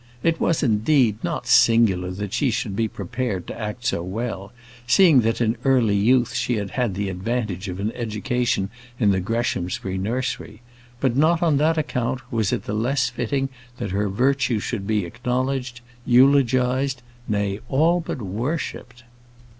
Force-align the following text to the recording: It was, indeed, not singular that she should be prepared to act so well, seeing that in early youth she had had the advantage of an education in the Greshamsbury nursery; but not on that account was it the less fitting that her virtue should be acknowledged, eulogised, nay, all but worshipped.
It 0.23 0.39
was, 0.41 0.63
indeed, 0.63 1.23
not 1.23 1.45
singular 1.45 2.09
that 2.09 2.33
she 2.33 2.49
should 2.49 2.75
be 2.75 2.87
prepared 2.87 3.45
to 3.45 3.59
act 3.59 3.85
so 3.85 4.01
well, 4.01 4.51
seeing 4.87 5.21
that 5.21 5.39
in 5.41 5.57
early 5.63 5.95
youth 5.95 6.33
she 6.33 6.55
had 6.55 6.71
had 6.71 6.95
the 6.95 7.07
advantage 7.07 7.67
of 7.69 7.79
an 7.79 7.91
education 7.91 8.71
in 8.99 9.11
the 9.11 9.19
Greshamsbury 9.19 9.99
nursery; 9.99 10.61
but 10.99 11.15
not 11.15 11.43
on 11.43 11.57
that 11.57 11.77
account 11.77 12.21
was 12.31 12.51
it 12.51 12.63
the 12.63 12.73
less 12.73 13.09
fitting 13.11 13.49
that 13.77 13.91
her 13.91 14.09
virtue 14.09 14.57
should 14.57 14.87
be 14.87 15.05
acknowledged, 15.05 15.81
eulogised, 16.03 17.03
nay, 17.27 17.59
all 17.69 17.99
but 17.99 18.23
worshipped. 18.23 19.03